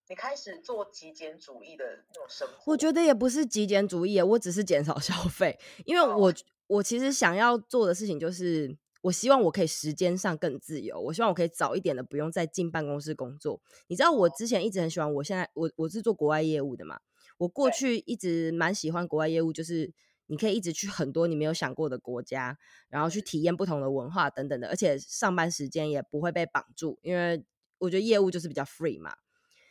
[0.09, 2.73] 你开始做极简主义的那种生活？
[2.73, 6.35] 我觉得也不是极简主义，我只是减少 消费，因为我、oh.
[6.67, 13.61] 我其实想要做的事情就是，我希望我可以时间上更自由，我希望我可以早一点的不用再进办公室工作。
[13.87, 16.99] 你知道我之前一直很喜欢，我现在我我是做国外业务的嘛，
[17.37, 19.93] 我过去一直蛮喜欢国外业务，就是
[20.29, 22.57] 你可以一直去很多你没有想过的国家，
[22.87, 27.43] 然后去体验不同的文化等等的，而且上班时间也不会被绑住，因为
[27.79, 29.11] 我觉得业务就是比较 free 嘛。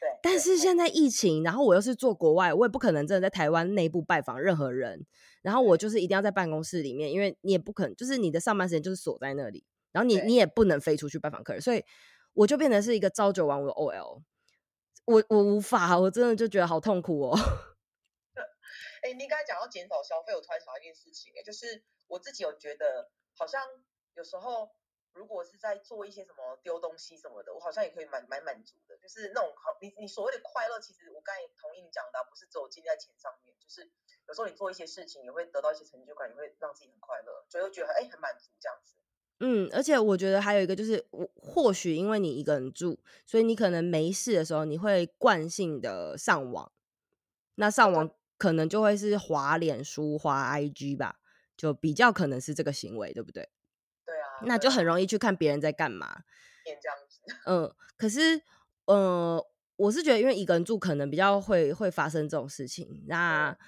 [0.00, 5.06] 对但是现在疫情，然后我又是做国外，我也不可能真的在台湾内部拜访任何人。
[5.42, 11.82] 然后我就是一定要在办公室里面，因为你也不可能，就是你的上班时间就是锁在那里，然后你你也不能飞出去拜访客人，所以
[12.34, 14.22] 我就变成是一个朝九晚五的 OL。
[15.06, 17.38] 我我无法，我真的就觉得好痛苦哦。
[19.02, 23.62] 哎，你刚才讲到减少消费，我突然想到一件事情，哎，就是我自己有觉得，好像
[24.14, 24.70] 有时候。
[25.14, 33.90] 如果是在做一些什么丢东西什么的，我好像也可以蛮蛮满足的，就是那种好，你你所谓的快乐，其实我刚才同意你讲的，不是只有建立在钱上面，就是
[34.28, 38.94] 有时候你做一些事情，也会得到一些成就感，也会让自己很快乐，所以会觉得哎很满足这样子。
[39.40, 46.70] 嗯，而且我觉得还有一个就是，我或许因为你一个人住，所以你可能没事的时候，你会惯性的上网，
[47.56, 48.08] 那上网
[48.38, 51.16] 可能就会是滑脸书、滑 IG 吧，
[51.56, 53.50] 就比较可能是这个行为，对不对？
[54.06, 56.22] 对啊那就很容易去看别人在干嘛，
[56.64, 57.20] 这样子。
[57.44, 58.40] 嗯，可是，
[58.86, 59.44] 呃，
[59.76, 63.04] 我是觉得，因为一个人住，可能比较会会发生这种事情。
[63.06, 63.58] 那，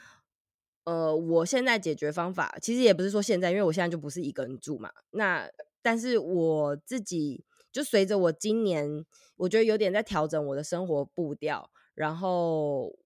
[0.84, 4.90] 呃，我现在解决方法，其实也不是说现在，因为我现在就不是一个人住嘛。
[5.10, 5.50] 那，
[5.82, 9.04] 但是我自己就随着我今年，
[9.36, 12.96] 我觉得有点在调整我的生活步调，然后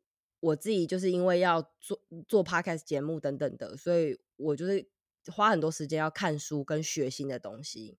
[0.44, 4.88] 我自己就是因为要做做 podcast 节目等等的，所以我就是。
[5.32, 7.96] 花很多时间要看书跟学新的东西，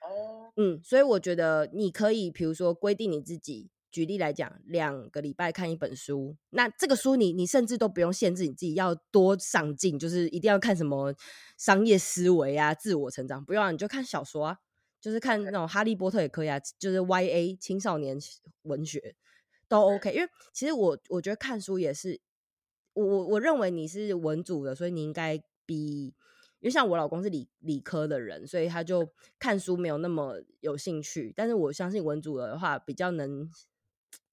[0.00, 6.36] 哦，嗯，所以我觉得你可以，比如说规定你自己，举例来讲，两个礼拜看一本书。
[6.50, 11.12] 那这个书你你甚至都不用限制你自己要多上进，就是一定要看什么
[11.58, 14.58] 商业思维啊、自我成长，不用，你就看小说啊，
[15.00, 18.16] 就是看那种哈利波特也可以啊，就是 YA 青少年
[18.62, 19.16] 文学
[19.80, 20.12] 都 OK。
[20.12, 22.20] 因为其实我我觉得看书也是，
[22.92, 26.14] 我我我认为你是文组的，所以你应该比。
[26.60, 31.32] 因为像我老公是理理科的人，所以他就看书没有那么有兴趣。
[31.34, 33.50] 但是我相信文组的话比较能，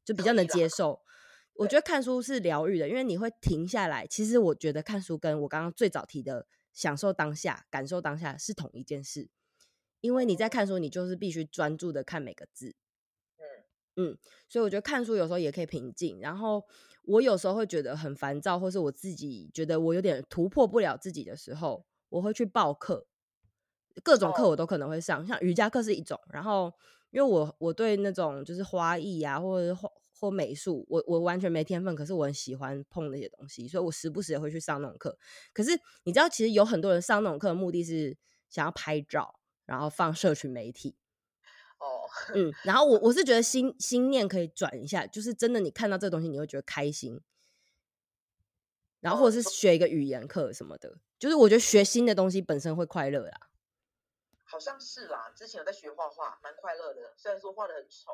[0.05, 1.01] 就比较能接受。
[1.53, 4.05] 我觉得看书是疗愈的，因为你会停下来。
[4.05, 9.27] 其实我觉得看书跟我刚刚最早提的享受当下、感受当下是同一件事。
[9.99, 12.75] 因为你在看书，你就是必须专注的看每个字。
[13.99, 16.19] 嗯嗯，所以我觉得看书有时候也可以平静。
[16.21, 16.63] 然后
[17.03, 21.85] 我有时候会觉得很烦躁，或是我自己觉得我有点突破不了自己的时候。
[22.09, 23.05] 我会去报课，
[24.03, 26.19] 各种课我都可能会上，像瑜伽课是一种。
[26.33, 26.73] 然后，
[27.11, 35.15] 因为我我对那种就是花艺啊，或者或或美术，我我完全没天分，可是我很喜欢碰那些东西，所以我时不时也会去上那种课。
[35.53, 35.69] 可是
[36.03, 38.17] 你知道，其实有很多人上那种课的目的是
[38.49, 40.95] 想要拍照，然后放社群媒体。
[41.79, 47.21] 哦， 嗯，然后我我是觉得心心念可以转一下，就是真的，你看到这个东西，你会觉得开心。
[48.99, 53.49] 然后或者是学一个语言课什么的，就是我觉得学新的东西本身会快乐啦。
[54.43, 57.13] 好像是啦，之前有在学画画，蛮快乐的。
[57.15, 58.11] 虽然说画的很丑，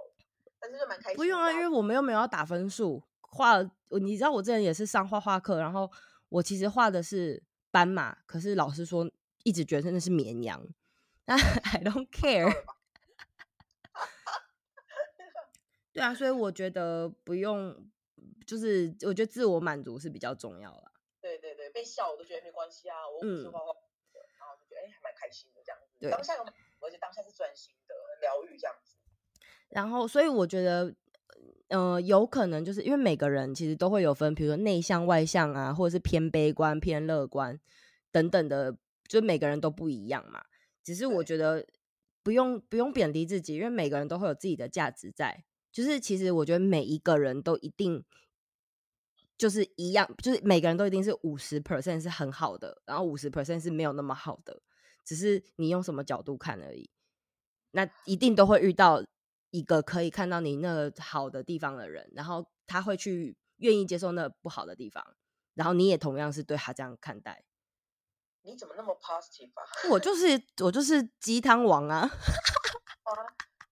[0.60, 1.16] 但是就蛮开心。
[1.16, 3.02] 不用啊，因为我们又没有要打分数。
[3.22, 5.92] 画，你知道我之前也是上画画课，然后
[6.30, 7.42] 我其实画的是
[7.72, 9.10] 斑马，可是老师说
[9.44, 10.64] 一直觉得那是绵羊。
[11.26, 12.54] 那 I don't care。
[15.96, 17.90] 对啊，所以我觉得不用。
[18.46, 20.92] 就是我觉得自我满足是比较重要的。
[21.20, 23.74] 对对对，被笑我都觉得没关系啊，我不是画画
[24.14, 25.98] 的，然后就觉得哎还蛮开心的这样子。
[26.00, 26.44] 对，当下有，
[26.80, 28.98] 而且当下是专心的，疗愈这样子。
[29.70, 30.94] 然后，所以我觉得，
[31.70, 37.60] 呃，有可能就是因为每个人其实都会有分，比如说内向、外向啊，或者是偏悲观、偏乐观
[38.12, 38.78] 等等的，
[39.08, 40.46] 就每个人都不一样嘛。
[40.84, 41.66] 只是我觉得
[42.22, 45.44] 不用不用贬低自己，因为每个人都会有自己的价值在。
[45.76, 48.06] 就是其实我觉得每一个人都一定
[49.38, 54.62] 就是一样，就是每个人都一定是五十 percent 是很好的，然后五十 percent 是没有那么好的，
[55.04, 56.90] 只是你用什么角度看而已。
[57.72, 59.04] 那一定都会遇到
[59.52, 65.06] 一个可以看到你那个好的地方的人，然后他会去愿意接受那不好的地方，
[65.56, 67.44] 然后你也同样是对他这样看待。
[68.44, 69.92] 你怎么那么 positive 啊？
[69.92, 72.08] 我就是我就是鸡汤王啊！
[72.08, 73.12] 啊，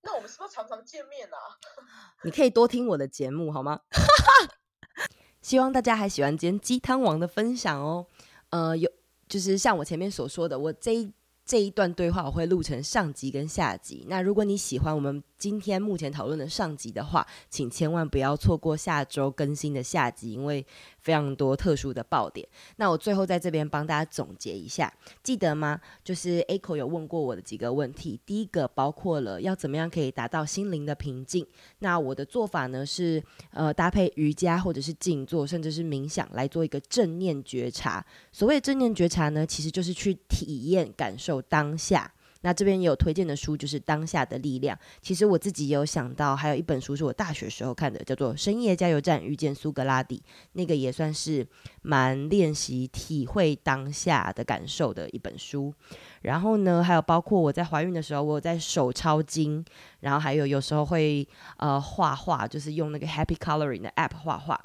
[0.04, 1.38] 那我们是不是常常见面啊？
[2.24, 3.80] 你可以多听我的节目好吗？
[5.42, 8.06] 希望大家还喜欢今天鸡汤王的分享哦。
[8.50, 8.90] 呃，有
[9.28, 11.12] 就是像我前面所说的，我这一。
[11.46, 14.06] 这一段对话我会录成上集跟下集。
[14.08, 20.66] 那如果你喜欢我们今天目前讨论的上集的话，请千万不要错过下周更新的下集，因为
[21.02, 22.48] 非常多特殊的爆点。
[22.78, 24.90] 那我最后在这边帮大家总结一下，
[25.22, 25.82] 记得吗？
[26.02, 31.46] 就是 Echo 有问过我的几个问题，第一个包括了要怎么样可以达到心灵的平静。
[31.80, 33.22] 那我的做法呢是，
[33.52, 38.06] 呃，搭配瑜伽或者是静坐，甚至是冥想来做一个正念觉察。
[38.32, 42.10] 所谓正念觉察呢，其实就是去体验感受当下。
[42.44, 44.78] 那这边也有推荐的书，就是《当下的力量》。
[45.02, 50.22] 其实我自己有想到，还有一本书是我大学时候看的，叫做《深夜加油站遇见苏格拉底》，
[50.52, 51.48] 那个也算是
[51.82, 55.74] 蛮练习体会当下的感受的一本书。
[56.22, 59.66] 然后呢，还有包括我在怀孕的时候，我在手抄经，
[60.02, 61.28] 然后还有有时候会
[61.58, 64.60] 呃画画，就是用那个 Happy Coloring 的 App 画画。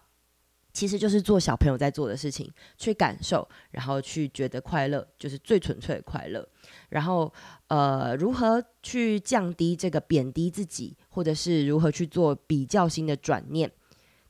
[0.78, 6.48] 其实就是做小朋友在做的事情，去感受，然后去觉得快乐，就是最纯粹的快乐。
[6.90, 7.34] 然后，
[7.66, 13.68] 呃，如何去降低这个贬低自己，或者是如何去做比较心的转念，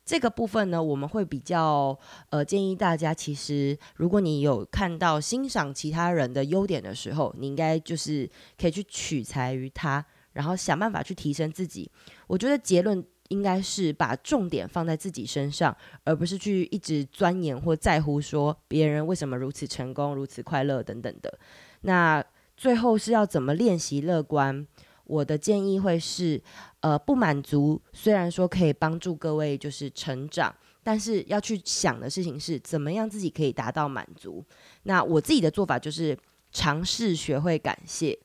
[0.06, 1.98] 这个部分呢，我们会比较
[2.30, 8.26] 呃建议大家，其实如果你有看到欣赏其他人的优点的时候，你应该就是
[8.58, 11.90] 可以去取材于他，然后想办法去提升自己。
[12.26, 13.04] 我觉得结论。
[13.28, 21.38] 应该是把重点放在自己身上，而不是去一直钻研或在乎说别人为什么如此成功、如此快乐等等的。
[21.82, 22.24] 那
[22.56, 24.66] 最后是要怎么练习乐观？
[25.04, 26.42] 我的建议会是，
[26.80, 34.44] 呃，不满足虽然说可以帮助各位就是成长，但是要去想的事情是怎么样自己可以达到满足。
[34.82, 36.14] 那我自己的做法就是
[36.52, 38.18] 尝试学会感谢。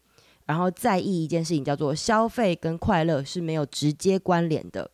[0.46, 4.92] 然后在意一件事情，叫做消费跟快乐是没有直接关联的。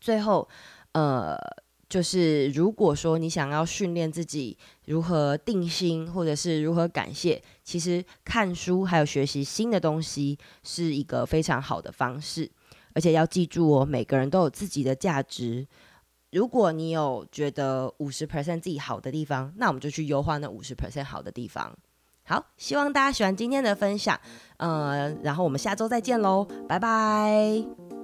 [0.00, 0.48] 最后，
[0.92, 1.36] 呃，
[1.88, 4.56] 就是如果说你想要训练自己
[4.86, 12.50] 如何定心，或者是如何感谢，其实看书还有学习新的东西是一个非常好的方式。
[12.94, 15.66] 而且要记住哦，每个人都有自己的价值。
[16.30, 21.76] 如果你有觉得五十 percent 自己好的地方，那我们就去优化那五十 percent 好的地方。
[22.24, 24.18] 好，希望大家喜欢今天的分享，
[24.58, 28.01] 嗯，然后我们下周再见喽，拜拜。